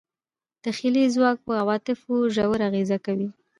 [0.63, 3.29] تخیلي ځواک په عواطفو ژور اغېز کوي.